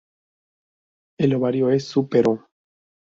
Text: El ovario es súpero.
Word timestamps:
El 1.19 1.35
ovario 1.35 1.69
es 1.69 1.87
súpero. 1.87 2.47